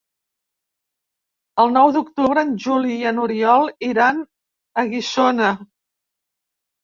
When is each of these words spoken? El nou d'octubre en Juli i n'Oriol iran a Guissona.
El 1.63 1.73
nou 1.73 1.91
d'octubre 1.97 2.43
en 2.47 2.55
Juli 2.63 2.95
i 3.01 3.11
n'Oriol 3.17 3.69
iran 3.89 4.23
a 4.83 4.87
Guissona. 4.95 5.51